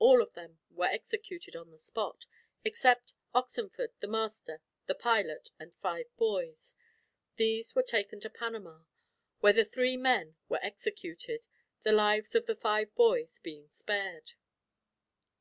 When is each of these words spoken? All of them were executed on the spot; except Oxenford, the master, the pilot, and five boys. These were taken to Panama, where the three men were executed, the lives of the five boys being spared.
All 0.00 0.20
of 0.20 0.32
them 0.34 0.58
were 0.68 0.86
executed 0.88 1.54
on 1.54 1.70
the 1.70 1.78
spot; 1.78 2.26
except 2.64 3.14
Oxenford, 3.32 3.92
the 4.00 4.08
master, 4.08 4.62
the 4.86 4.96
pilot, 4.96 5.50
and 5.60 5.72
five 5.76 6.06
boys. 6.16 6.74
These 7.36 7.76
were 7.76 7.84
taken 7.84 8.18
to 8.22 8.30
Panama, 8.30 8.82
where 9.38 9.52
the 9.52 9.64
three 9.64 9.96
men 9.96 10.34
were 10.48 10.58
executed, 10.60 11.46
the 11.84 11.92
lives 11.92 12.34
of 12.34 12.46
the 12.46 12.56
five 12.56 12.92
boys 12.96 13.38
being 13.38 13.68
spared. 13.70 14.32